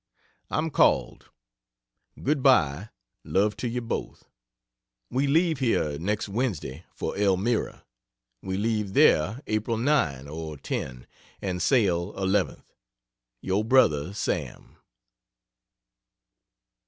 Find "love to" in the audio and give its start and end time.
3.23-3.67